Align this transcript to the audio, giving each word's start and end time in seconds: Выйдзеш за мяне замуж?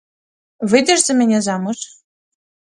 Выйдзеш 0.71 0.99
за 1.05 1.13
мяне 1.21 1.37
замуж? 1.51 1.79